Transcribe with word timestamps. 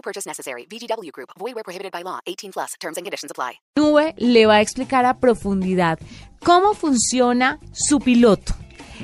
No 0.00 0.02
purchase 0.02 0.26
necessary. 0.26 0.66
VGW 0.66 1.12
Group. 1.12 1.28
Void 1.38 1.54
where 1.54 1.62
prohibited 1.62 1.92
by 1.92 2.02
law. 2.02 2.20
18 2.26 2.52
plus. 2.52 2.74
Terms 2.80 2.96
and 2.96 3.04
conditions 3.04 3.30
apply. 3.30 3.60
Nube 3.76 4.14
le 4.16 4.46
va 4.46 4.56
a 4.56 4.60
explicar 4.62 5.04
a 5.04 5.18
profundidad 5.18 5.98
cómo 6.42 6.72
funciona 6.72 7.58
su 7.72 7.98
piloto. 7.98 8.54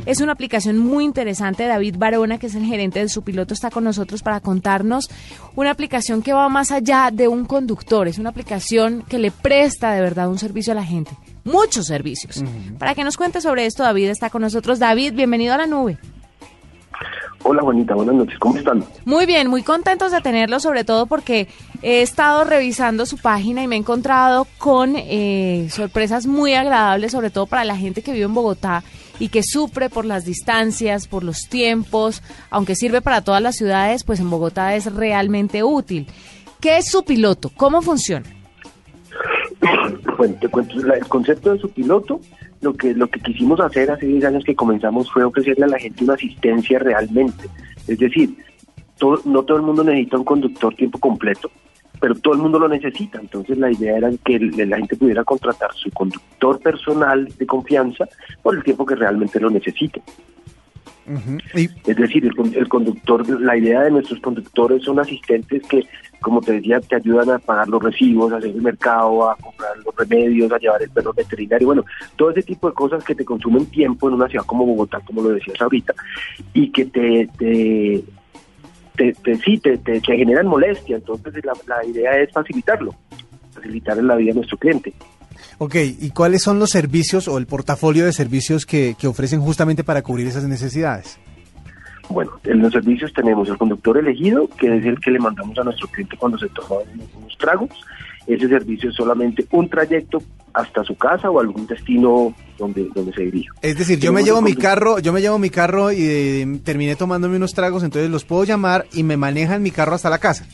Es 0.06 0.20
una 0.20 0.32
aplicación 0.32 0.78
muy 0.78 1.04
interesante. 1.04 1.66
David 1.66 1.96
Barona, 1.98 2.38
que 2.38 2.46
es 2.46 2.54
el 2.54 2.64
gerente 2.64 3.00
de 3.00 3.08
su 3.10 3.22
piloto, 3.22 3.52
está 3.52 3.70
con 3.70 3.84
nosotros 3.84 4.22
para 4.22 4.40
contarnos 4.40 5.08
una 5.54 5.70
aplicación 5.70 6.22
que 6.22 6.32
va 6.32 6.48
más 6.48 6.70
allá 6.70 7.10
de 7.12 7.28
un 7.28 7.44
conductor. 7.44 8.08
Es 8.08 8.18
una 8.18 8.30
aplicación 8.30 9.02
que 9.02 9.18
le 9.18 9.30
presta 9.30 9.92
de 9.92 10.00
verdad 10.00 10.28
un 10.28 10.38
servicio 10.38 10.72
a 10.72 10.76
la 10.76 10.84
gente. 10.84 11.12
Muchos 11.44 11.86
servicios. 11.86 12.42
Para 12.78 12.94
que 12.94 13.04
nos 13.04 13.16
cuente 13.16 13.40
sobre 13.40 13.66
esto, 13.66 13.82
David 13.82 14.08
está 14.08 14.30
con 14.30 14.42
nosotros. 14.42 14.78
David, 14.78 15.14
bienvenido 15.14 15.54
a 15.54 15.58
la 15.58 15.66
nube. 15.66 15.98
Hola 17.42 17.62
Juanita, 17.62 17.94
buenas 17.94 18.14
noches, 18.16 18.38
¿cómo 18.38 18.56
están? 18.56 18.84
Muy 19.04 19.26
bien, 19.26 19.48
muy 19.48 19.62
contentos 19.62 20.10
de 20.10 20.20
tenerlo, 20.20 20.58
sobre 20.58 20.84
todo 20.84 21.06
porque 21.06 21.48
he 21.82 22.02
estado 22.02 22.44
revisando 22.44 23.06
su 23.06 23.18
página 23.18 23.62
y 23.62 23.68
me 23.68 23.76
he 23.76 23.78
encontrado 23.78 24.46
con 24.58 24.94
eh, 24.96 25.68
sorpresas 25.70 26.26
muy 26.26 26.54
agradables, 26.54 27.12
sobre 27.12 27.30
todo 27.30 27.46
para 27.46 27.64
la 27.64 27.76
gente 27.76 28.02
que 28.02 28.12
vive 28.12 28.24
en 28.24 28.34
Bogotá 28.34 28.82
y 29.18 29.28
que 29.28 29.42
sufre 29.42 29.88
por 29.90 30.04
las 30.04 30.24
distancias, 30.24 31.06
por 31.06 31.22
los 31.22 31.48
tiempos, 31.48 32.22
aunque 32.50 32.74
sirve 32.74 33.00
para 33.00 33.22
todas 33.22 33.42
las 33.42 33.56
ciudades, 33.56 34.02
pues 34.04 34.20
en 34.20 34.30
Bogotá 34.30 34.74
es 34.74 34.92
realmente 34.92 35.62
útil. 35.62 36.08
¿Qué 36.60 36.78
es 36.78 36.88
su 36.90 37.04
piloto? 37.04 37.50
¿Cómo 37.56 37.82
funciona? 37.82 38.26
Bueno, 40.16 40.34
te 40.40 40.48
cuento 40.48 40.74
el 40.92 41.06
concepto 41.06 41.52
de 41.52 41.60
su 41.60 41.70
piloto. 41.70 42.20
Lo 42.66 42.74
que, 42.74 42.94
lo 42.94 43.06
que 43.06 43.20
quisimos 43.20 43.60
hacer 43.60 43.90
hace 43.90 44.06
10 44.06 44.24
años 44.24 44.44
que 44.44 44.56
comenzamos 44.56 45.10
fue 45.12 45.22
ofrecerle 45.24 45.64
a 45.66 45.68
la 45.68 45.78
gente 45.78 46.02
una 46.04 46.14
asistencia 46.14 46.78
realmente. 46.80 47.44
Es 47.86 47.98
decir, 47.98 48.30
todo- 48.98 49.20
no 49.24 49.44
todo 49.44 49.58
el 49.58 49.62
mundo 49.62 49.84
necesita 49.84 50.18
un 50.18 50.24
conductor 50.24 50.74
tiempo 50.74 50.98
completo, 50.98 51.48
pero 52.00 52.14
todo 52.16 52.34
el 52.34 52.40
mundo 52.40 52.58
lo 52.58 52.68
necesita. 52.68 53.20
Entonces 53.20 53.56
la 53.58 53.70
idea 53.70 53.96
era 53.98 54.10
que 54.24 54.38
la 54.40 54.78
gente 54.78 54.96
pudiera 54.96 55.22
contratar 55.22 55.72
su 55.74 55.90
conductor 55.92 56.58
personal 56.60 57.28
de 57.38 57.46
confianza 57.46 58.08
por 58.42 58.56
el 58.56 58.64
tiempo 58.64 58.84
que 58.84 58.96
realmente 58.96 59.38
lo 59.38 59.48
necesite. 59.50 60.02
Y 61.54 61.68
Es 61.86 61.96
decir, 61.96 62.24
el, 62.26 62.56
el 62.56 62.68
conductor, 62.68 63.40
la 63.40 63.56
idea 63.56 63.82
de 63.82 63.92
nuestros 63.92 64.18
conductores 64.20 64.82
son 64.82 64.98
asistentes 64.98 65.62
que, 65.68 65.84
como 66.20 66.40
te 66.40 66.52
decía, 66.52 66.80
te 66.80 66.96
ayudan 66.96 67.30
a 67.30 67.38
pagar 67.38 67.68
los 67.68 67.82
recibos, 67.82 68.32
a 68.32 68.36
hacer 68.38 68.50
el 68.50 68.62
mercado, 68.62 69.30
a 69.30 69.36
comprar 69.36 69.76
los 69.84 69.94
remedios, 69.96 70.50
a 70.52 70.58
llevar 70.58 70.82
el 70.82 70.90
perro 70.90 71.12
veterinario, 71.12 71.66
bueno, 71.68 71.84
todo 72.16 72.30
ese 72.30 72.42
tipo 72.42 72.68
de 72.68 72.74
cosas 72.74 73.04
que 73.04 73.14
te 73.14 73.24
consumen 73.24 73.66
tiempo 73.66 74.08
en 74.08 74.14
una 74.14 74.28
ciudad 74.28 74.44
como 74.44 74.66
Bogotá, 74.66 75.00
como 75.06 75.22
lo 75.22 75.28
decías 75.30 75.60
ahorita, 75.60 75.94
y 76.52 76.70
que 76.72 76.86
te, 76.86 77.28
te, 77.38 78.02
te, 78.96 79.12
te- 79.12 79.36
sí, 79.36 79.58
te, 79.58 79.78
te- 79.78 80.00
te 80.00 80.16
generan 80.16 80.46
molestia. 80.46 80.96
Entonces 80.96 81.34
la, 81.44 81.84
idea 81.84 82.18
es 82.18 82.32
facilitarlo, 82.32 82.94
facilitar 83.54 84.02
la 84.02 84.16
vida 84.16 84.30
de 84.30 84.36
nuestro 84.36 84.56
cliente. 84.58 84.92
Ok, 85.58 85.74
¿y 85.76 86.10
cuáles 86.10 86.42
son 86.42 86.58
los 86.58 86.70
servicios 86.70 87.28
o 87.28 87.38
el 87.38 87.46
portafolio 87.46 88.04
de 88.04 88.12
servicios 88.12 88.66
que, 88.66 88.94
que 88.98 89.06
ofrecen 89.06 89.40
justamente 89.40 89.84
para 89.84 90.02
cubrir 90.02 90.26
esas 90.26 90.44
necesidades? 90.44 91.18
Bueno, 92.08 92.32
en 92.44 92.60
los 92.60 92.72
servicios 92.72 93.12
tenemos 93.12 93.48
el 93.48 93.58
conductor 93.58 93.98
elegido, 93.98 94.48
que 94.48 94.76
es 94.76 94.84
el 94.84 95.00
que 95.00 95.10
le 95.10 95.18
mandamos 95.18 95.58
a 95.58 95.64
nuestro 95.64 95.88
cliente 95.88 96.16
cuando 96.16 96.38
se 96.38 96.48
toma 96.48 96.76
unos, 97.14 97.36
tragos. 97.38 97.70
Ese 98.26 98.48
servicio 98.48 98.90
es 98.90 98.96
solamente 98.96 99.46
un 99.52 99.68
trayecto 99.68 100.20
hasta 100.52 100.82
su 100.82 100.96
casa 100.96 101.30
o 101.30 101.38
algún 101.38 101.66
destino 101.66 102.34
donde, 102.58 102.88
donde 102.94 103.12
se 103.12 103.22
dirija. 103.22 103.54
Es 103.62 103.78
decir, 103.78 104.00
yo 104.00 104.12
me 104.12 104.24
llevo 104.24 104.42
mi 104.42 104.54
carro, 104.54 104.98
yo 104.98 105.12
me 105.12 105.20
llevo 105.20 105.38
mi 105.38 105.50
carro 105.50 105.92
y 105.92 106.02
eh, 106.02 106.60
terminé 106.64 106.96
tomándome 106.96 107.36
unos 107.36 107.54
tragos, 107.54 107.84
entonces 107.84 108.10
los 108.10 108.24
puedo 108.24 108.44
llamar 108.44 108.86
y 108.92 109.02
me 109.02 109.16
manejan 109.16 109.62
mi 109.62 109.70
carro 109.70 109.94
hasta 109.94 110.10
la 110.10 110.18
casa. 110.18 110.46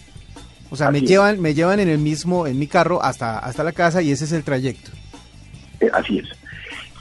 O 0.71 0.77
sea, 0.77 0.91
me 0.91 0.99
es. 0.99 1.05
llevan, 1.05 1.41
me 1.41 1.55
llevan 1.55 1.81
en 1.81 1.89
el 1.89 1.99
mismo, 1.99 2.47
en 2.47 2.59
mi 2.59 2.67
carro 2.67 3.03
hasta, 3.03 3.39
hasta 3.39 3.63
la 3.63 3.73
casa 3.73 4.03
y 4.03 4.11
ese 4.11 4.25
es 4.25 4.33
el 4.33 4.43
trayecto. 4.43 4.91
Eh, 5.81 5.91
así 5.93 6.19
es. 6.19 6.29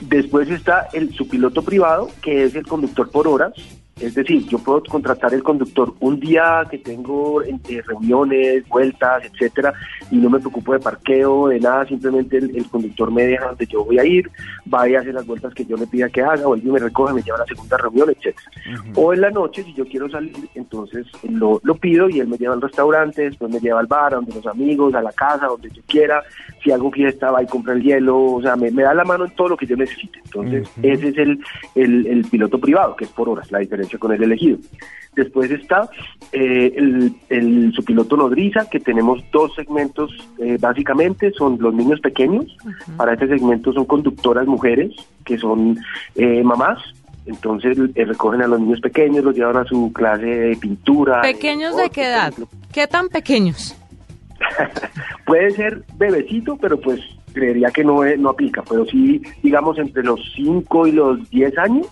Después 0.01 0.49
está 0.49 0.89
el 0.93 1.13
su 1.13 1.27
piloto 1.27 1.63
privado, 1.63 2.09
que 2.21 2.43
es 2.43 2.55
el 2.55 2.65
conductor 2.65 3.09
por 3.09 3.27
horas. 3.27 3.53
Es 4.01 4.15
decir, 4.15 4.47
yo 4.47 4.57
puedo 4.57 4.83
contratar 4.83 5.33
el 5.33 5.43
conductor 5.43 5.93
un 5.99 6.19
día 6.19 6.65
que 6.69 6.79
tengo 6.79 7.43
entre 7.43 7.81
reuniones, 7.83 8.67
vueltas, 8.67 9.23
etcétera, 9.25 9.73
y 10.09 10.17
no 10.17 10.29
me 10.29 10.39
preocupo 10.39 10.73
de 10.73 10.79
parqueo, 10.79 11.47
de 11.47 11.59
nada, 11.59 11.85
simplemente 11.85 12.37
el, 12.37 12.55
el 12.55 12.65
conductor 12.67 13.11
me 13.11 13.23
deja 13.23 13.47
donde 13.47 13.67
yo 13.67 13.85
voy 13.85 13.99
a 13.99 14.05
ir, 14.05 14.29
va 14.73 14.89
y 14.89 14.95
hace 14.95 15.13
las 15.13 15.25
vueltas 15.25 15.53
que 15.53 15.65
yo 15.65 15.77
le 15.77 15.87
pida 15.87 16.09
que 16.09 16.21
haga, 16.21 16.47
o 16.47 16.55
él 16.55 16.63
me 16.63 16.79
recoge, 16.79 17.13
me 17.13 17.21
lleva 17.21 17.37
a 17.37 17.41
la 17.41 17.45
segunda 17.45 17.77
reunión, 17.77 18.09
etcétera. 18.09 18.51
O 18.95 19.13
en 19.13 19.21
la 19.21 19.29
noche, 19.29 19.63
si 19.63 19.73
yo 19.73 19.85
quiero 19.85 20.09
salir, 20.09 20.35
entonces 20.55 21.05
lo, 21.29 21.59
lo 21.63 21.75
pido 21.75 22.09
y 22.09 22.19
él 22.19 22.27
me 22.27 22.37
lleva 22.37 22.53
al 22.53 22.61
restaurante, 22.61 23.23
después 23.23 23.51
me 23.51 23.59
lleva 23.59 23.79
al 23.79 23.87
bar, 23.87 24.13
a 24.13 24.15
donde 24.17 24.33
los 24.33 24.47
amigos, 24.47 24.93
a 24.95 25.01
la 25.01 25.11
casa, 25.11 25.47
donde 25.47 25.69
yo 25.69 25.81
quiera. 25.87 26.23
Si 26.63 26.71
hago 26.71 26.91
fiesta, 26.91 27.31
va 27.31 27.43
y 27.43 27.47
compra 27.47 27.73
el 27.73 27.81
hielo, 27.81 28.19
o 28.19 28.41
sea, 28.41 28.55
me, 28.55 28.71
me 28.71 28.83
da 28.83 28.93
la 28.93 29.03
mano 29.03 29.25
en 29.25 29.35
todo 29.35 29.49
lo 29.49 29.57
que 29.57 29.65
yo 29.65 29.75
necesite. 29.75 30.19
Entonces, 30.25 30.69
ese 30.81 31.09
es 31.09 31.17
el, 31.17 31.39
el, 31.75 32.07
el 32.07 32.25
piloto 32.25 32.59
privado, 32.59 32.95
que 32.95 33.05
es 33.05 33.11
por 33.11 33.29
horas, 33.29 33.51
la 33.51 33.59
diferencia 33.59 33.90
con 33.99 34.11
el 34.11 34.23
elegido. 34.23 34.57
Después 35.15 35.51
está 35.51 35.89
eh, 36.31 36.73
el, 36.75 37.13
el, 37.29 37.73
su 37.73 37.83
piloto 37.83 38.15
nodriza, 38.15 38.69
que 38.69 38.79
tenemos 38.79 39.21
dos 39.31 39.53
segmentos 39.55 40.11
eh, 40.39 40.57
básicamente, 40.59 41.31
son 41.31 41.57
los 41.59 41.73
niños 41.73 41.99
pequeños. 41.99 42.45
Para 42.95 43.13
este 43.13 43.27
segmento 43.27 43.73
son 43.73 43.85
conductoras 43.85 44.47
mujeres, 44.47 44.93
que 45.25 45.37
son 45.37 45.77
eh, 46.15 46.41
mamás, 46.43 46.79
entonces 47.25 47.77
eh, 47.95 48.05
recogen 48.05 48.41
a 48.41 48.47
los 48.47 48.59
niños 48.59 48.79
pequeños, 48.79 49.23
los 49.23 49.35
llevan 49.35 49.57
a 49.57 49.65
su 49.65 49.91
clase 49.93 50.25
de 50.25 50.55
pintura. 50.55 51.21
¿Pequeños 51.21 51.77
de 51.77 51.89
qué 51.89 52.07
edad? 52.07 52.33
¿Qué 52.71 52.87
tan 52.87 53.09
pequeños? 53.09 53.75
Puede 55.25 55.51
ser 55.51 55.83
bebecito, 55.97 56.57
pero 56.57 56.79
pues 56.79 56.99
creería 57.31 57.69
que 57.71 57.83
no, 57.83 58.03
es- 58.03 58.19
no 58.19 58.29
aplica, 58.29 58.63
pero 58.69 58.85
sí, 58.85 59.21
digamos, 59.43 59.77
entre 59.79 60.03
los 60.03 60.19
5 60.35 60.87
y 60.87 60.91
los 60.91 61.29
10 61.29 61.57
años. 61.57 61.87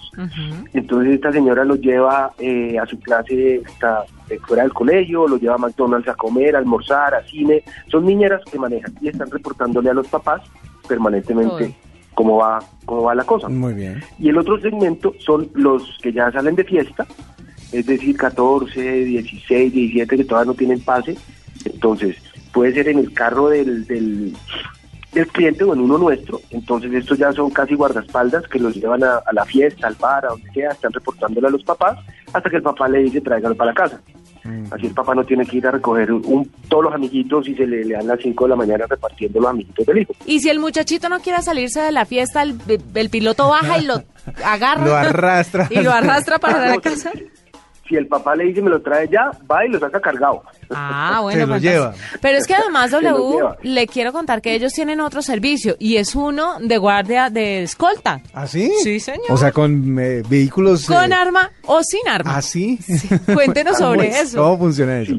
Entonces 0.73 1.15
esta 1.15 1.31
señora 1.31 1.63
los 1.65 1.79
lleva 1.81 2.31
eh, 2.39 2.77
a 2.79 2.85
su 2.85 2.99
clase 2.99 3.61
hasta 3.65 4.03
eh, 4.29 4.37
fuera 4.47 4.63
del 4.63 4.73
colegio, 4.73 5.27
los 5.27 5.41
lleva 5.41 5.55
a 5.55 5.59
McDonald's 5.59 6.07
a 6.07 6.15
comer, 6.15 6.55
a 6.55 6.59
almorzar, 6.59 7.13
a 7.15 7.23
cine. 7.25 7.63
Son 7.87 8.05
niñeras 8.05 8.41
que 8.51 8.59
manejan 8.59 8.93
y 9.01 9.07
están 9.09 9.29
reportándole 9.31 9.89
a 9.89 9.93
los 9.93 10.07
papás 10.07 10.41
permanentemente 10.87 11.65
Uy. 11.65 11.75
cómo 12.15 12.37
va, 12.37 12.59
cómo 12.85 13.03
va 13.03 13.15
la 13.15 13.23
cosa. 13.23 13.47
Muy 13.49 13.73
bien. 13.73 14.01
Y 14.19 14.29
el 14.29 14.37
otro 14.37 14.59
segmento 14.59 15.13
son 15.19 15.49
los 15.53 15.97
que 16.01 16.11
ya 16.11 16.31
salen 16.31 16.55
de 16.55 16.63
fiesta, 16.63 17.05
es 17.71 17.85
decir, 17.85 18.17
14, 18.17 19.03
16, 19.05 19.71
17 19.73 20.17
que 20.17 20.23
todavía 20.25 20.51
no 20.51 20.55
tienen 20.57 20.79
pase. 20.81 21.15
Entonces, 21.65 22.15
puede 22.53 22.73
ser 22.73 22.87
en 22.87 22.97
el 22.99 23.13
carro 23.13 23.49
del, 23.49 23.85
del, 23.85 24.33
del 25.11 25.27
cliente 25.27 25.63
o 25.63 25.73
en 25.73 25.81
uno 25.81 25.97
nuestro. 25.97 26.41
Entonces, 26.51 26.93
estos 26.93 27.17
ya 27.17 27.31
son 27.31 27.49
casi 27.49 27.75
guardaespaldas 27.75 28.47
que 28.47 28.59
los 28.59 28.75
llevan 28.75 29.03
a, 29.03 29.17
a 29.17 29.33
la 29.33 29.45
fiesta, 29.45 29.87
al 29.87 29.95
bar, 29.95 30.25
a 30.25 30.29
donde 30.29 30.51
sea, 30.51 30.71
están 30.71 30.93
reportándole 30.93 31.47
a 31.47 31.51
los 31.51 31.63
papás 31.63 31.97
hasta 32.33 32.49
que 32.49 32.57
el 32.57 32.63
papá 32.63 32.87
le 32.87 32.99
dice 32.99 33.21
tráigalo 33.21 33.55
para 33.55 33.71
la 33.71 33.75
casa. 33.75 34.01
Así 34.71 34.87
el 34.87 34.93
papá 34.93 35.13
no 35.13 35.23
tiene 35.23 35.45
que 35.45 35.57
ir 35.57 35.67
a 35.67 35.71
recoger 35.71 36.11
un, 36.11 36.49
todos 36.69 36.85
los 36.85 36.93
amiguitos 36.93 37.47
y 37.47 37.55
se 37.55 37.67
le, 37.67 37.83
le 37.83 37.95
dan 37.95 38.07
las 38.07 38.19
5 38.21 38.45
de 38.45 38.49
la 38.49 38.55
mañana 38.55 38.85
repartiendo 38.89 39.39
los 39.39 39.49
amiguitos 39.49 39.85
del 39.85 39.99
hijo. 39.99 40.13
Y 40.25 40.39
si 40.39 40.49
el 40.49 40.59
muchachito 40.59 41.09
no 41.09 41.19
quiere 41.19 41.41
salirse 41.41 41.81
de 41.81 41.91
la 41.91 42.05
fiesta, 42.05 42.41
el, 42.41 42.55
el 42.95 43.09
piloto 43.09 43.49
baja 43.49 43.77
y 43.77 43.85
lo 43.85 44.01
agarra. 44.43 44.85
Lo 44.85 44.95
arrastra. 44.95 45.67
Y 45.69 45.81
lo 45.81 45.91
arrastra 45.91 46.39
para 46.39 46.67
la 46.67 46.77
casa. 46.79 47.11
Si 47.89 47.95
el 47.95 48.05
papá 48.07 48.35
le 48.35 48.43
dice 48.45 48.61
me 48.61 48.69
lo 48.69 48.79
trae 48.81 49.09
ya, 49.09 49.31
va 49.51 49.65
y 49.65 49.69
lo 49.69 49.79
saca 49.79 49.99
cargado. 49.99 50.43
Ah, 50.69 51.19
bueno. 51.23 51.39
Se 51.39 51.45
lo 51.47 51.53
fantástico. 51.53 51.73
lleva. 51.73 51.93
Pero 52.21 52.37
es 52.37 52.45
que 52.47 52.53
además, 52.53 52.91
W, 53.01 53.47
le 53.63 53.87
quiero 53.87 54.13
contar 54.13 54.41
que 54.43 54.53
ellos 54.53 54.71
tienen 54.73 55.01
otro 55.01 55.23
servicio 55.23 55.75
y 55.79 55.97
es 55.97 56.13
uno 56.15 56.59
de 56.61 56.77
guardia 56.77 57.29
de 57.31 57.63
escolta. 57.63 58.21
¿Ah, 58.33 58.45
sí? 58.45 58.71
Sí, 58.83 58.99
señor. 58.99 59.25
O 59.31 59.37
sea, 59.37 59.51
con 59.51 59.97
eh, 59.99 60.21
vehículos... 60.29 60.85
Con 60.85 61.11
eh, 61.11 61.15
arma 61.15 61.49
o 61.65 61.81
sin 61.83 62.07
arma. 62.07 62.37
¿Ah, 62.37 62.41
sí? 62.43 62.77
Cuéntenos 63.33 63.77
sobre 63.79 64.09
¿Cómo- 64.09 64.21
eso. 64.21 64.37
¿Cómo 64.43 64.57
funciona 64.59 64.99
eso? 64.99 65.15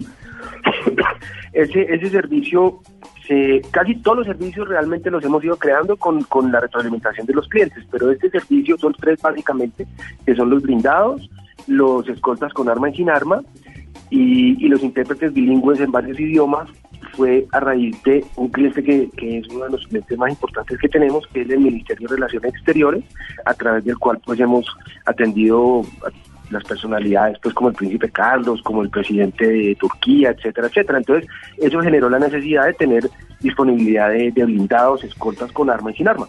ese, 1.53 1.83
ese 1.93 2.11
servicio, 2.11 2.81
se, 3.27 3.61
casi 3.71 3.97
todos 3.97 4.19
los 4.19 4.27
servicios 4.27 4.69
realmente 4.69 5.11
los 5.11 5.25
hemos 5.25 5.43
ido 5.45 5.57
creando 5.57 5.97
con, 5.97 6.23
con 6.25 6.53
la 6.53 6.61
retroalimentación 6.61 7.27
de 7.27 7.35
los 7.35 7.49
clientes, 7.49 7.85
pero 7.91 8.11
este 8.11 8.31
servicio 8.31 8.79
son 8.79 8.95
tres 8.95 9.21
básicamente, 9.21 9.87
que 10.25 10.35
son 10.35 10.51
los 10.51 10.63
blindados, 10.63 11.29
los 11.71 12.09
escoltas 12.09 12.53
con 12.53 12.69
arma 12.69 12.91
y 12.91 12.97
sin 12.97 13.09
arma, 13.09 13.43
y, 14.11 14.65
y 14.65 14.69
los 14.69 14.83
intérpretes 14.83 15.33
bilingües 15.33 15.81
en 15.81 15.93
varios 15.93 16.19
idiomas 16.19 16.69
fue 17.13 17.47
a 17.53 17.61
raíz 17.61 18.03
de 18.03 18.25
un 18.37 18.49
cliente 18.49 18.83
que, 18.83 19.09
que 19.17 19.39
es 19.39 19.49
uno 19.49 19.65
de 19.67 19.71
los 19.71 19.87
clientes 19.87 20.19
más 20.19 20.31
importantes 20.31 20.79
que 20.79 20.89
tenemos, 20.89 21.27
que 21.29 21.43
es 21.43 21.51
el 21.51 21.61
Ministerio 21.61 22.09
de 22.09 22.17
Relaciones 22.17 22.55
Exteriores, 22.55 23.05
a 23.45 23.55
través 23.55 23.85
del 23.85 23.99
cual 23.99 24.21
pues 24.25 24.41
hemos 24.41 24.67
atendido 25.07 25.83
las 26.51 26.65
personalidades 26.65 27.39
pues 27.41 27.55
como 27.55 27.69
el 27.69 27.77
príncipe 27.77 28.11
Carlos, 28.11 28.61
como 28.63 28.83
el 28.83 28.91
presidente 28.91 29.47
de 29.47 29.77
Turquía, 29.77 30.31
etcétera, 30.31 30.67
etcétera. 30.67 30.99
Entonces, 30.99 31.31
eso 31.59 31.81
generó 31.81 32.11
la 32.11 32.19
necesidad 32.19 32.67
de 32.67 32.75
tener 32.75 33.09
disponibilidad 33.41 34.11
de 34.11 34.45
blindados, 34.45 35.05
escoltas 35.05 35.53
con 35.53 35.71
arma 35.71 35.93
y 35.93 35.95
sin 35.95 36.09
arma. 36.09 36.27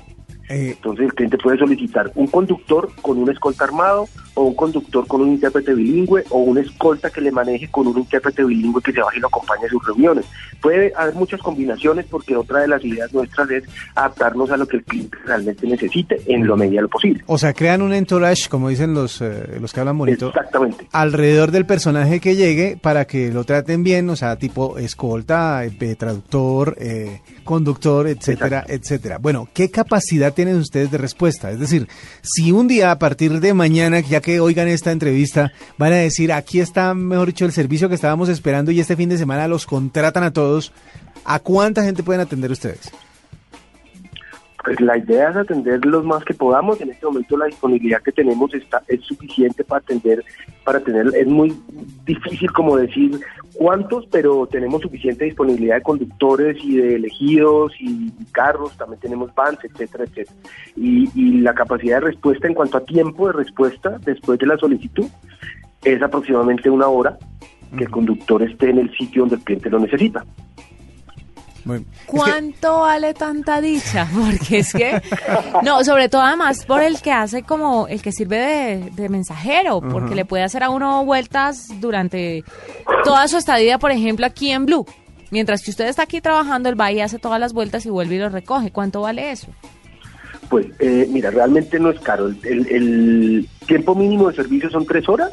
Eh, 0.51 0.71
Entonces 0.71 1.05
el 1.05 1.13
cliente 1.13 1.37
puede 1.37 1.57
solicitar 1.57 2.11
un 2.15 2.27
conductor 2.27 2.89
con 3.01 3.17
un 3.17 3.29
escolta 3.31 3.63
armado 3.63 4.07
o 4.33 4.43
un 4.43 4.55
conductor 4.55 5.05
con 5.07 5.21
un 5.21 5.29
intérprete 5.29 5.73
bilingüe 5.73 6.23
o 6.29 6.39
una 6.39 6.61
escolta 6.61 7.09
que 7.09 7.21
le 7.21 7.31
maneje 7.31 7.69
con 7.69 7.87
un 7.87 7.97
intérprete 7.97 8.43
bilingüe 8.43 8.81
que 8.81 8.91
se 8.93 9.01
baje 9.01 9.17
y 9.17 9.21
lo 9.21 9.27
acompañe 9.27 9.65
a 9.65 9.69
sus 9.69 9.85
reuniones. 9.85 10.25
Puede 10.61 10.93
haber 10.95 11.15
muchas 11.15 11.41
combinaciones 11.41 12.05
porque 12.09 12.35
otra 12.35 12.59
de 12.59 12.67
las 12.67 12.83
ideas 12.85 13.11
nuestras 13.13 13.49
es 13.51 13.63
adaptarnos 13.95 14.49
a 14.51 14.57
lo 14.57 14.67
que 14.67 14.77
el 14.77 14.83
cliente 14.83 15.17
realmente 15.25 15.67
necesite 15.67 16.21
en 16.27 16.45
lo 16.47 16.55
medida 16.55 16.77
de 16.77 16.81
lo 16.83 16.89
posible. 16.89 17.23
o 17.25 17.37
sea, 17.37 17.53
crean 17.53 17.81
un 17.81 17.93
entourage, 17.93 18.47
como 18.49 18.69
dicen 18.69 18.93
los, 18.93 19.21
eh, 19.21 19.57
los 19.59 19.73
que 19.73 19.79
hablan 19.79 19.97
bonito, 19.97 20.27
Exactamente. 20.29 20.87
alrededor 20.91 21.51
del 21.51 21.65
personaje 21.65 22.19
que 22.19 22.35
llegue 22.35 22.77
para 22.81 23.05
que 23.05 23.31
lo 23.31 23.43
traten 23.43 23.83
bien, 23.83 24.09
o 24.09 24.15
sea, 24.15 24.35
tipo 24.37 24.77
escolta, 24.77 25.65
eh, 25.65 25.95
traductor, 25.97 26.75
eh, 26.79 27.21
conductor, 27.43 28.07
etcétera, 28.07 28.59
Exacto. 28.59 28.73
etcétera. 28.73 29.17
Bueno, 29.17 29.47
¿qué 29.53 29.69
capacidad 29.71 30.33
tienen 30.41 30.59
ustedes 30.59 30.89
de 30.89 30.97
respuesta? 30.97 31.51
Es 31.51 31.59
decir, 31.59 31.87
si 32.23 32.51
un 32.51 32.67
día 32.67 32.89
a 32.89 32.97
partir 32.97 33.39
de 33.39 33.53
mañana, 33.53 33.99
ya 33.99 34.21
que 34.21 34.39
oigan 34.39 34.67
esta 34.67 34.91
entrevista, 34.91 35.51
van 35.77 35.93
a 35.93 35.97
decir, 35.97 36.33
aquí 36.33 36.59
está, 36.59 36.95
mejor 36.95 37.27
dicho, 37.27 37.45
el 37.45 37.51
servicio 37.51 37.89
que 37.89 37.93
estábamos 37.93 38.27
esperando 38.27 38.71
y 38.71 38.79
este 38.79 38.95
fin 38.95 39.07
de 39.09 39.19
semana 39.19 39.47
los 39.47 39.67
contratan 39.67 40.23
a 40.23 40.33
todos, 40.33 40.71
¿a 41.25 41.37
cuánta 41.37 41.83
gente 41.83 42.01
pueden 42.01 42.21
atender 42.21 42.49
ustedes? 42.49 42.89
Pues 44.63 44.79
la 44.79 44.97
idea 44.97 45.29
es 45.29 45.35
atender 45.35 45.83
los 45.85 46.05
más 46.05 46.23
que 46.23 46.33
podamos. 46.33 46.79
En 46.81 46.91
este 46.91 47.05
momento 47.05 47.37
la 47.37 47.47
disponibilidad 47.47 48.01
que 48.01 48.11
tenemos 48.11 48.53
está 48.53 48.83
es 48.87 49.01
suficiente 49.01 49.63
para 49.63 49.79
atender, 49.79 50.23
para 50.63 50.79
tener. 50.79 51.07
Es 51.15 51.27
muy 51.27 51.55
difícil 52.05 52.51
como 52.51 52.77
decir 52.77 53.19
cuántos, 53.53 54.05
pero 54.07 54.45
tenemos 54.47 54.81
suficiente 54.81 55.25
disponibilidad 55.25 55.75
de 55.75 55.81
conductores 55.81 56.57
y 56.63 56.77
de 56.77 56.95
elegidos 56.95 57.73
y 57.79 58.11
carros. 58.31 58.77
También 58.77 58.99
tenemos 58.99 59.33
vans, 59.33 59.57
etcétera, 59.63 60.03
etcétera. 60.03 60.37
Y, 60.75 61.09
y 61.15 61.41
la 61.41 61.55
capacidad 61.55 61.99
de 61.99 62.07
respuesta 62.07 62.47
en 62.47 62.53
cuanto 62.53 62.77
a 62.77 62.85
tiempo 62.85 63.27
de 63.27 63.33
respuesta 63.33 63.97
después 64.03 64.37
de 64.37 64.45
la 64.45 64.57
solicitud 64.57 65.07
es 65.83 66.01
aproximadamente 66.01 66.69
una 66.69 66.87
hora 66.87 67.17
que 67.75 67.85
el 67.85 67.89
conductor 67.89 68.43
esté 68.43 68.69
en 68.69 68.79
el 68.79 68.95
sitio 68.95 69.23
donde 69.23 69.35
el 69.37 69.41
cliente 69.41 69.69
lo 69.69 69.79
necesita. 69.79 70.23
Muy- 71.65 71.77
es 71.77 71.83
que- 71.83 72.05
¿Cuánto 72.07 72.79
vale 72.81 73.13
tanta 73.13 73.61
dicha? 73.61 74.07
Porque 74.13 74.59
es 74.59 74.73
que, 74.73 75.01
no, 75.63 75.83
sobre 75.83 76.09
todo 76.09 76.21
además 76.21 76.65
por 76.65 76.81
el 76.81 77.01
que 77.01 77.11
hace 77.11 77.43
como, 77.43 77.87
el 77.87 78.01
que 78.01 78.11
sirve 78.11 78.37
de, 78.37 78.89
de 78.91 79.09
mensajero, 79.09 79.81
porque 79.81 80.15
le 80.15 80.25
puede 80.25 80.43
hacer 80.43 80.63
a 80.63 80.69
uno 80.69 81.05
vueltas 81.05 81.67
durante 81.79 82.43
toda 83.03 83.27
su 83.27 83.37
estadía, 83.37 83.77
por 83.79 83.91
ejemplo, 83.91 84.25
aquí 84.25 84.51
en 84.51 84.65
Blue. 84.65 84.85
Mientras 85.29 85.61
que 85.63 85.71
usted 85.71 85.85
está 85.87 86.03
aquí 86.03 86.19
trabajando, 86.19 86.67
él 86.69 86.79
va 86.79 86.91
y 86.91 86.99
hace 86.99 87.17
todas 87.19 87.39
las 87.39 87.53
vueltas 87.53 87.85
y 87.85 87.89
vuelve 87.89 88.15
y 88.15 88.19
lo 88.19 88.29
recoge. 88.29 88.71
¿Cuánto 88.71 89.01
vale 89.01 89.31
eso? 89.31 89.47
Pues 90.49 90.65
eh, 90.79 91.07
mira, 91.09 91.31
realmente 91.31 91.79
no 91.79 91.89
es 91.91 91.99
caro. 92.01 92.27
El, 92.27 92.39
el- 92.43 92.67
el 92.67 93.49
tiempo 93.65 93.95
mínimo 93.95 94.29
de 94.29 94.35
servicio 94.35 94.69
son 94.69 94.85
tres 94.85 95.07
horas 95.07 95.31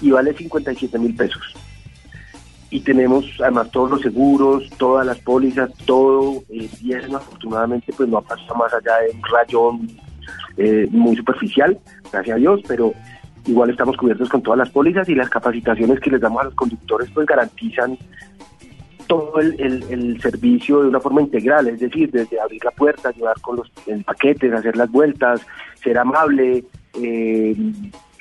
y 0.00 0.10
vale 0.10 0.32
57 0.32 0.98
mil 0.98 1.14
pesos. 1.14 1.42
Y 2.70 2.80
tenemos 2.80 3.24
además 3.40 3.70
todos 3.70 3.90
los 3.90 4.00
seguros, 4.02 4.68
todas 4.76 5.06
las 5.06 5.18
pólizas, 5.20 5.70
todo 5.86 6.42
eh, 6.50 6.68
bien. 6.80 7.14
Afortunadamente, 7.14 7.92
pues 7.96 8.08
no 8.08 8.18
ha 8.18 8.22
pasado 8.22 8.54
más 8.56 8.72
allá 8.74 8.98
de 8.98 9.10
un 9.10 9.22
rayón 9.22 9.88
eh, 10.56 10.86
muy 10.90 11.16
superficial, 11.16 11.78
gracias 12.12 12.36
a 12.36 12.38
Dios, 12.38 12.60
pero 12.68 12.92
igual 13.46 13.70
estamos 13.70 13.96
cubiertos 13.96 14.28
con 14.28 14.42
todas 14.42 14.58
las 14.58 14.70
pólizas 14.70 15.08
y 15.08 15.14
las 15.14 15.30
capacitaciones 15.30 16.00
que 16.00 16.10
les 16.10 16.20
damos 16.20 16.42
a 16.42 16.44
los 16.44 16.54
conductores 16.54 17.08
pues 17.14 17.26
garantizan 17.26 17.96
todo 19.06 19.40
el, 19.40 20.20
servicio 20.20 20.82
de 20.82 20.88
una 20.88 21.00
forma 21.00 21.22
integral, 21.22 21.66
es 21.68 21.80
decir, 21.80 22.10
desde 22.10 22.38
abrir 22.38 22.62
la 22.62 22.70
puerta, 22.70 23.08
ayudar 23.08 23.40
con 23.40 23.56
los 23.56 23.70
paquetes, 24.04 24.52
hacer 24.52 24.76
las 24.76 24.90
vueltas, 24.90 25.40
ser 25.82 25.96
amable, 25.96 26.64
eh, 27.02 27.56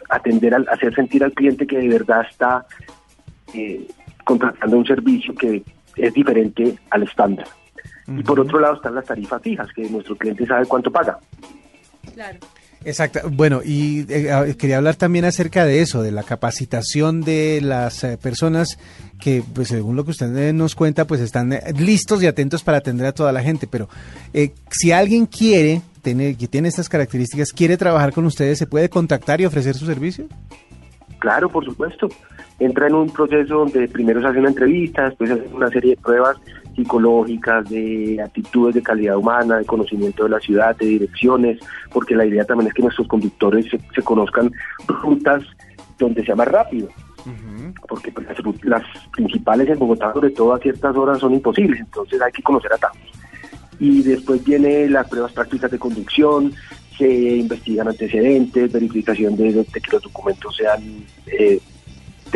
atender, 0.10 0.56
al, 0.56 0.68
hacer 0.70 0.96
sentir 0.96 1.24
al 1.26 1.34
cliente 1.34 1.68
que 1.68 1.78
de 1.78 1.90
verdad 1.90 2.26
está 2.30 2.66
eh, 3.54 3.86
contratando 4.28 4.78
un 4.78 4.86
servicio 4.86 5.34
que 5.34 5.64
es 5.96 6.14
diferente 6.14 6.78
al 6.92 7.04
estándar. 7.04 7.48
Y 8.08 8.24
por 8.24 8.40
otro 8.40 8.60
lado 8.60 8.76
están 8.76 8.96
las 8.96 9.06
tarifas 9.06 9.42
fijas, 9.42 9.68
que 9.74 9.90
nuestro 9.90 10.16
cliente 10.16 10.46
sabe 10.46 10.66
cuánto 10.66 10.92
paga. 10.92 11.18
Claro. 12.14 12.40
Exacto. 12.86 13.20
Bueno, 13.32 13.62
y 13.66 14.06
eh, 14.08 14.32
ah, 14.32 14.46
quería 14.58 14.78
hablar 14.78 14.96
también 14.96 15.26
acerca 15.26 15.66
de 15.66 15.82
eso, 15.82 16.02
de 16.04 16.12
la 16.12 16.24
capacitación 16.24 17.22
de 17.22 17.60
las 17.62 18.04
eh, 18.04 18.18
personas 18.18 18.78
que, 19.20 19.44
pues 19.54 19.70
según 19.70 19.96
lo 19.96 20.06
que 20.06 20.12
usted 20.12 20.36
eh, 20.38 20.54
nos 20.54 20.76
cuenta, 20.76 21.06
pues 21.06 21.22
están 21.22 21.54
eh, 21.54 21.62
listos 21.78 22.22
y 22.22 22.28
atentos 22.28 22.64
para 22.64 22.78
atender 22.78 23.08
a 23.08 23.12
toda 23.12 23.32
la 23.32 23.42
gente. 23.42 23.68
Pero 23.68 23.90
eh, 24.34 24.54
si 24.70 24.92
alguien 24.92 25.26
quiere, 25.26 25.82
tener, 26.02 26.38
que 26.38 26.48
tiene 26.48 26.68
estas 26.68 26.88
características, 26.88 27.52
quiere 27.52 27.78
trabajar 27.78 28.14
con 28.14 28.26
ustedes, 28.26 28.58
¿se 28.58 28.68
puede 28.68 28.90
contactar 28.90 29.42
y 29.42 29.46
ofrecer 29.46 29.76
su 29.76 29.86
servicio? 29.86 30.28
Claro, 31.20 31.50
por 31.50 31.66
supuesto. 31.66 32.08
Entra 32.60 32.88
en 32.88 32.96
un 32.96 33.10
proceso 33.10 33.60
donde 33.60 33.88
primero 33.88 34.22
se 34.22 34.28
hace 34.28 34.40
una 34.40 34.50
entrevista, 34.50 35.06
después 35.06 35.30
se 35.30 35.36
hace 35.36 35.48
una 35.54 35.70
serie 35.70 35.92
de 35.92 36.02
pruebas 36.02 36.38
psicológicas, 36.76 37.70
de 37.70 38.22
actitudes 38.24 38.76
de 38.76 38.84
calidad 38.84 39.18
humana, 39.18 39.58
de 39.58 39.66
conocimiento 39.66 40.24
de 40.24 40.30
la 40.30 40.40
ciudad, 40.40 40.76
de 40.78 40.86
direcciones, 40.86 41.60
porque 41.92 42.16
la 42.16 42.26
idea 42.26 42.46
también 42.46 42.68
es 42.68 42.74
que 42.74 42.84
nuestros 42.84 43.08
conductores 43.08 43.66
se, 43.70 43.80
se 43.94 44.02
conozcan 44.04 44.52
rutas 44.88 45.44
donde 45.98 46.24
sea 46.24 46.36
más 46.36 46.48
rápido. 46.48 46.90
Porque 47.90 48.12
pues, 48.12 48.28
las, 48.28 48.38
las 48.64 48.84
principales 49.12 49.68
en 49.70 49.80
Bogotá, 49.80 50.14
sobre 50.14 50.30
todo 50.30 50.54
a 50.54 50.60
ciertas 50.60 50.96
horas, 50.96 51.20
son 51.20 51.34
imposibles, 51.34 51.80
entonces 51.80 52.22
hay 52.22 52.32
que 52.32 52.44
conocer 52.44 52.72
atajos. 52.74 53.00
Y 53.80 54.02
después 54.04 54.44
viene 54.44 54.88
las 54.88 55.08
pruebas 55.08 55.34
prácticas 55.34 55.70
de 55.72 55.80
conducción, 55.80 56.54
se 56.98 57.08
investigan 57.08 57.88
antecedentes, 57.88 58.72
verificación 58.72 59.36
de, 59.36 59.54
de 59.54 59.66
que 59.66 59.92
los 59.92 60.02
documentos 60.02 60.56
sean 60.56 60.82
eh, 61.28 61.60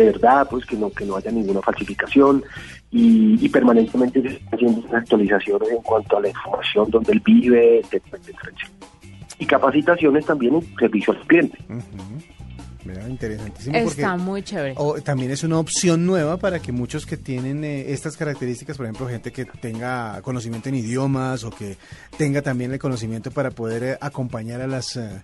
de 0.02 0.12
verdad, 0.12 0.48
pues 0.50 0.66
que 0.66 0.76
no 0.76 0.90
que 0.92 1.06
no 1.06 1.16
haya 1.18 1.32
ninguna 1.32 1.62
falsificación 1.62 2.44
y, 2.92 3.44
y 3.46 3.50
permanentemente 3.50 4.22
se 4.22 4.28
están 4.30 4.50
haciendo 4.54 4.96
actualizaciones 4.98 5.70
en 5.70 5.82
cuanto 5.82 6.18
a 6.18 6.22
la 6.22 6.28
información 6.30 6.90
donde 6.92 7.14
él 7.14 7.22
vive, 7.26 7.80
etcétera, 7.80 8.18
etcétera, 8.18 8.52
etcétera. 8.56 8.88
Y 9.40 9.46
capacitaciones 9.46 10.26
también 10.26 10.56
en 10.56 10.76
servicio 10.78 11.14
al 11.14 11.20
cliente. 11.28 11.58
Mira, 12.84 13.08
interesantísimo. 13.08 13.74
porque- 13.84 14.02
Está 14.02 14.18
muy 14.18 14.42
chévere. 14.42 14.74
O 14.78 15.00
también 15.02 15.30
es 15.32 15.44
una 15.44 15.60
opción 15.60 16.06
nueva 16.06 16.38
para 16.38 16.60
que 16.60 16.72
muchos 16.72 17.06
que 17.06 17.16
tienen 17.16 17.64
eh, 17.64 17.92
estas 17.92 18.18
características, 18.18 18.76
por 18.78 18.88
ejemplo, 18.88 19.08
gente 19.08 19.32
que 19.32 19.46
tenga 19.46 20.20
conocimiento 20.24 20.70
en 20.70 20.76
idiomas 20.76 21.44
o 21.44 21.52
que 21.52 21.78
tenga 22.18 22.42
también 22.42 22.72
el 22.72 22.80
conocimiento 22.80 23.30
para 23.32 23.52
poder 23.52 23.84
eh, 23.84 23.98
acompañar 24.02 24.62
a 24.62 24.68
las 24.68 24.96
eh, 24.98 25.22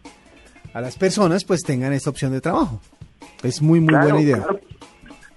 a 0.73 0.81
las 0.81 0.97
personas, 0.97 1.43
pues 1.45 1.63
tengan 1.63 1.93
esta 1.93 2.09
opción 2.11 2.31
de 2.31 2.41
trabajo. 2.41 2.79
Es 3.41 3.61
muy 3.61 3.79
muy 3.79 3.93
buena 3.95 4.21
idea. 4.21 4.37
Claro, 4.37 4.59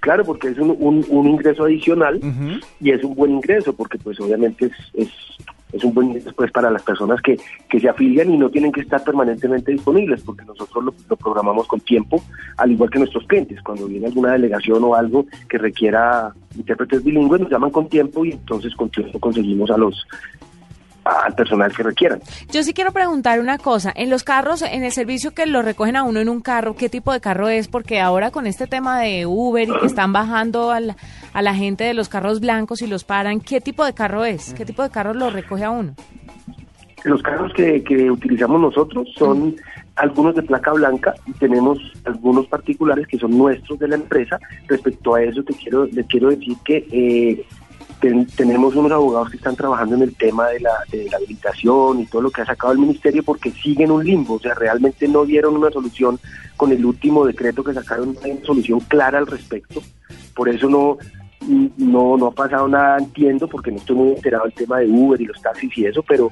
claro, 0.00 0.24
porque 0.24 0.48
es 0.48 0.58
un, 0.58 0.74
un- 0.78 1.04
un 1.08 1.26
ingreso 1.28 1.64
adicional 1.64 2.18
y 2.80 2.90
es 2.90 3.04
un 3.04 3.14
buen 3.14 3.32
ingreso 3.32 3.72
porque 3.74 3.98
pues 3.98 4.18
obviamente 4.20 4.66
es, 4.66 4.72
es, 4.94 5.08
es 5.72 5.84
un 5.84 5.94
buen 5.94 6.08
ingreso 6.08 6.32
pues, 6.34 6.50
para 6.50 6.70
las 6.70 6.82
personas 6.82 7.20
que, 7.22 7.38
que 7.68 7.78
se 7.78 7.88
afilian 7.88 8.32
y 8.32 8.36
no 8.38 8.50
tienen 8.50 8.72
que 8.72 8.80
estar 8.80 9.04
permanentemente 9.04 9.70
disponibles 9.70 10.22
porque 10.22 10.44
nosotros 10.44 10.84
lo, 10.84 10.94
lo 11.08 11.16
programamos 11.16 11.68
con 11.68 11.78
tiempo, 11.80 12.22
al 12.56 12.72
igual 12.72 12.90
que 12.90 12.98
nuestros 12.98 13.24
clientes. 13.26 13.62
Cuando 13.62 13.86
viene 13.86 14.06
alguna 14.06 14.32
delegación 14.32 14.82
o 14.82 14.94
algo 14.96 15.26
que 15.48 15.58
requiera 15.58 16.32
intérpretes 16.56 17.04
bilingües, 17.04 17.42
nos 17.42 17.50
llaman 17.50 17.70
con 17.70 17.88
tiempo 17.88 18.24
y 18.24 18.32
entonces 18.32 18.74
con 18.74 18.90
tiempo 18.90 19.20
conseguimos 19.20 19.70
a 19.70 19.76
los 19.76 20.04
al 21.24 21.34
personal 21.34 21.74
que 21.74 21.82
requieran. 21.82 22.20
Yo 22.52 22.62
sí 22.62 22.72
quiero 22.72 22.92
preguntar 22.92 23.40
una 23.40 23.58
cosa. 23.58 23.92
En 23.94 24.10
los 24.10 24.22
carros, 24.24 24.62
en 24.62 24.84
el 24.84 24.92
servicio 24.92 25.32
que 25.32 25.46
lo 25.46 25.62
recogen 25.62 25.96
a 25.96 26.02
uno 26.04 26.20
en 26.20 26.28
un 26.28 26.40
carro, 26.40 26.76
¿qué 26.76 26.88
tipo 26.88 27.12
de 27.12 27.20
carro 27.20 27.48
es? 27.48 27.68
Porque 27.68 28.00
ahora 28.00 28.30
con 28.30 28.46
este 28.46 28.66
tema 28.66 29.00
de 29.00 29.26
Uber 29.26 29.68
y 29.68 29.80
que 29.80 29.86
están 29.86 30.12
bajando 30.12 30.70
al- 30.70 30.96
a 31.32 31.42
la 31.42 31.54
gente 31.54 31.84
de 31.84 31.94
los 31.94 32.08
carros 32.08 32.40
blancos 32.40 32.82
y 32.82 32.86
los 32.86 33.04
paran, 33.04 33.40
¿qué 33.40 33.60
tipo 33.60 33.84
de 33.84 33.92
carro 33.94 34.24
es? 34.24 34.54
¿Qué 34.54 34.64
tipo 34.64 34.82
de 34.82 34.90
carro 34.90 35.14
lo 35.14 35.30
recoge 35.30 35.64
a 35.64 35.70
uno? 35.70 35.94
Los 37.04 37.22
carros 37.22 37.50
que, 37.54 37.82
que 37.82 38.10
utilizamos 38.10 38.60
nosotros 38.60 39.08
son 39.16 39.56
algunos 39.96 40.34
de 40.34 40.42
placa 40.42 40.72
blanca 40.72 41.14
y 41.26 41.32
tenemos 41.32 41.78
algunos 42.04 42.46
particulares 42.46 43.06
que 43.06 43.18
son 43.18 43.36
nuestros 43.38 43.78
de 43.78 43.88
la 43.88 43.94
empresa. 43.94 44.38
Respecto 44.68 45.14
a 45.14 45.22
eso, 45.22 45.42
te 45.42 45.54
quiero, 45.54 45.86
les 45.86 46.06
quiero 46.06 46.28
decir 46.28 46.54
que 46.62 46.86
eh, 46.92 47.46
ten- 48.00 48.26
tenemos 48.26 48.74
unos 48.74 48.92
abogados 48.92 49.30
que 49.30 49.36
están 49.36 49.56
trabajando 49.56 49.94
en 49.96 50.02
el 50.02 50.14
tema 50.14 50.48
de 50.48 50.60
la, 50.60 50.72
de 50.90 51.08
la 51.10 51.16
habilitación 51.18 52.00
y 52.00 52.06
todo 52.06 52.22
lo 52.22 52.30
que 52.30 52.42
ha 52.42 52.46
sacado 52.46 52.72
el 52.72 52.78
ministerio 52.78 53.22
porque 53.22 53.50
siguen 53.50 53.90
un 53.90 54.04
limbo, 54.04 54.34
o 54.34 54.40
sea, 54.40 54.54
realmente 54.54 55.06
no 55.08 55.24
dieron 55.24 55.56
una 55.56 55.70
solución 55.70 56.18
con 56.56 56.72
el 56.72 56.84
último 56.84 57.24
decreto 57.26 57.62
que 57.64 57.74
sacaron, 57.74 58.14
no 58.14 58.20
hay 58.24 58.32
una 58.32 58.44
solución 58.44 58.80
clara 58.80 59.18
al 59.18 59.26
respecto. 59.26 59.80
Por 60.34 60.48
eso 60.48 60.68
no, 60.68 60.98
no, 61.76 62.16
no 62.16 62.26
ha 62.26 62.30
pasado 62.32 62.68
nada, 62.68 62.98
entiendo, 62.98 63.48
porque 63.48 63.70
no 63.70 63.78
estoy 63.78 63.96
muy 63.96 64.08
enterado 64.10 64.44
del 64.44 64.54
tema 64.54 64.78
de 64.78 64.88
Uber 64.88 65.20
y 65.20 65.26
los 65.26 65.40
taxis 65.40 65.76
y 65.78 65.86
eso, 65.86 66.02
pero 66.06 66.30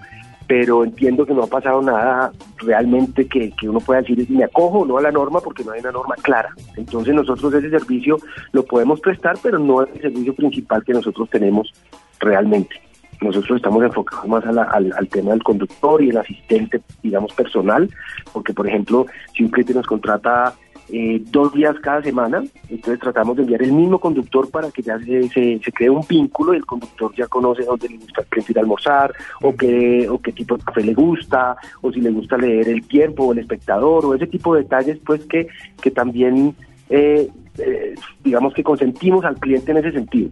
pero 0.49 0.83
entiendo 0.83 1.25
que 1.27 1.35
no 1.35 1.43
ha 1.45 1.47
pasado 1.47 1.81
nada 1.83 2.33
realmente 2.57 3.27
que, 3.29 3.53
que 3.53 3.69
uno 3.69 3.79
pueda 3.81 4.01
decir 4.01 4.27
me 4.31 4.45
acojo 4.45 4.81
o 4.81 4.87
no 4.87 4.97
a 4.99 5.03
la 5.03 5.13
norma 5.13 5.41
porque 5.41 5.63
no 5.63 5.73
hay 5.73 5.81
una 5.81 5.93
norma 5.93 6.15
clara. 6.23 6.49
Entonces 6.77 7.15
nosotros 7.15 7.53
ese 7.55 7.71
servicio 7.71 8.17
lo 8.53 8.65
podemos 8.65 8.99
prestar, 9.01 9.37
pero 9.43 9.59
no 9.59 9.83
es 9.83 9.91
el 9.97 10.01
servicio 10.01 10.35
principal 10.35 10.83
que 10.85 10.95
nosotros 10.95 11.29
tenemos 11.31 11.71
realmente. 12.19 12.75
Nosotros 13.21 13.57
estamos 13.57 13.83
enfocados 13.83 14.27
más 14.29 14.45
a 14.47 14.53
la- 14.53 14.63
al, 14.63 14.93
al 14.97 15.09
tema 15.09 15.33
del 15.33 15.43
conductor 15.43 16.01
y 16.03 16.11
el 16.11 16.19
asistente, 16.19 16.81
digamos, 17.03 17.33
personal, 17.35 17.91
porque, 18.33 18.55
por 18.55 18.67
ejemplo, 18.69 19.07
si 19.37 19.43
un 19.45 19.51
cliente 19.51 19.75
nos 19.75 19.87
contrata 19.87 20.55
eh, 20.91 21.23
dos 21.27 21.53
días 21.53 21.77
cada 21.83 22.03
semana, 22.03 22.43
entonces 22.69 23.01
tratamos 23.01 23.37
de 23.37 23.43
enviar 23.43 23.63
el 23.63 23.73
mismo 23.73 23.99
conductor 23.99 24.51
para 24.51 24.71
que 24.71 24.83
ya 24.83 24.99
se, 24.99 25.29
se, 25.29 25.61
se 25.63 25.73
cree 25.73 25.91
un 25.91 26.05
vínculo 26.09 26.55
y 26.55 26.57
el 26.57 26.67
conductor 26.67 27.13
ya 27.17 27.27
conoce 27.27 27.65
dónde 27.65 27.89
le 27.89 27.99
gusta 27.99 28.25
ir 28.49 28.59
a 28.59 28.61
almorzar, 28.61 29.15
o 29.43 29.55
qué, 29.55 30.09
o 30.09 30.19
qué 30.21 30.33
tipo 30.33 30.57
de 30.57 30.65
café 30.65 30.83
le 30.83 30.95
gusta, 30.95 31.57
o 31.83 31.93
si 31.93 32.01
le 32.01 32.11
gusta 32.11 32.37
leer 32.37 32.69
el 32.69 32.87
tiempo, 32.87 33.25
o 33.25 33.33
el 33.33 33.41
espectador, 33.41 34.07
o 34.07 34.15
ese 34.15 34.27
tipo 34.27 34.55
de 34.55 34.63
detalles, 34.63 34.99
pues 35.05 35.25
que, 35.27 35.49
que 35.81 35.91
también, 35.91 36.55
eh, 36.89 37.29
eh, 37.59 37.95
digamos 38.25 38.55
que 38.55 38.63
consentimos 38.63 39.25
al 39.25 39.37
cliente 39.37 39.73
en 39.73 39.79
ese 39.79 39.93
sentido. 39.93 40.31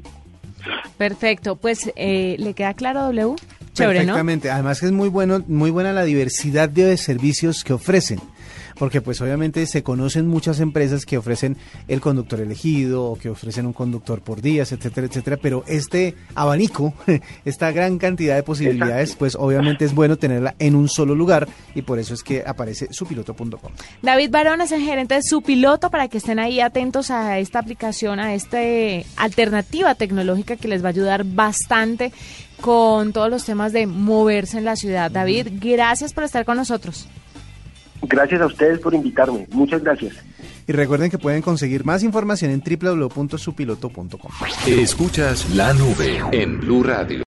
Perfecto, 0.97 1.57
pues 1.57 1.93
eh, 1.97 2.37
le 2.39 2.55
queda 2.55 2.75
claro 2.75 3.03
W. 3.03 3.37
Chévere, 3.73 4.01
¿no? 4.01 4.07
Perfectamente. 4.07 4.51
Además 4.51 4.81
que 4.81 4.87
es 4.87 4.93
muy 4.93 5.09
bueno, 5.09 5.45
muy 5.47 5.71
buena 5.71 5.93
la 5.93 6.05
diversidad 6.05 6.69
de 6.69 6.97
servicios 6.97 7.63
que 7.63 7.75
ofrecen. 7.75 8.21
Porque 8.79 9.01
pues 9.01 9.21
obviamente 9.21 9.67
se 9.67 9.83
conocen 9.83 10.27
muchas 10.27 10.61
empresas 10.61 11.07
que 11.07 11.19
ofrecen 11.19 11.57
el 11.89 12.01
conductor 12.01 12.41
elegido 12.41 13.05
o 13.05 13.17
que 13.17 13.29
ofrecen 13.29 13.67
un 13.67 13.73
conductor 13.73 14.21
por 14.21 14.43
días, 14.43 14.73
etcétera, 14.73 15.07
etcétera. 15.07 15.37
Pero 15.41 15.65
este 15.67 16.15
abanico, 16.35 16.95
esta 17.45 17.73
gran 17.73 17.99
cantidad 17.99 18.37
de 18.37 18.43
posibilidades, 18.43 19.11
Exacto. 19.11 19.19
pues 19.19 19.35
obviamente 19.37 19.85
es 19.85 19.95
bueno 19.95 20.17
tenerla 20.17 20.55
en 20.59 20.75
un 20.75 20.89
solo 20.89 21.15
lugar 21.15 21.49
y 21.75 21.83
por 21.83 21.99
eso 21.99 22.15
es 22.15 22.23
que 22.23 22.43
aparece 22.47 22.89
supiloto.com. 22.91 23.73
David 24.03 24.31
Barón 24.31 24.61
es 24.61 24.73
el 24.73 24.83
gerente 24.83 25.15
de 25.15 25.23
su 25.23 25.43
piloto 25.43 25.91
para 25.91 26.09
que 26.09 26.19
estén 26.19 26.39
ahí 26.39 26.61
atentos 26.61 27.11
a 27.11 27.39
esta 27.39 27.59
aplicación, 27.59 28.21
a 28.21 28.35
esta 28.35 28.59
alternativa 29.17 29.95
tecnológica 29.95 30.57
que 30.57 30.69
les 30.69 30.83
va 30.83 30.89
a 30.89 30.91
ayudar 30.91 31.25
bastante 31.25 32.13
con 32.61 33.13
todos 33.13 33.31
los 33.31 33.45
temas 33.45 33.73
de 33.73 33.87
moverse 33.87 34.59
en 34.59 34.65
la 34.65 34.77
ciudad. 34.77 35.11
David, 35.11 35.49
gracias 35.61 36.13
por 36.13 36.25
estar 36.25 36.45
con 36.45 36.57
nosotros. 36.57 37.07
Gracias 38.03 38.41
a 38.41 38.47
ustedes 38.47 38.79
por 38.81 38.95
invitarme. 38.95 39.47
Muchas 39.51 39.83
gracias. 39.83 40.15
Y 40.69 40.73
recuerden 40.73 41.11
que 41.11 41.19
pueden 41.19 41.43
conseguir 41.43 41.85
más 41.85 42.03
información 42.03 42.51
en 42.51 42.61
www.supiloto.com. 42.61 44.33
Escuchas 44.67 45.49
la 45.55 45.73
nube 45.73 46.21
en 46.33 46.61
Blue 46.61 46.83
Radio. 46.83 47.25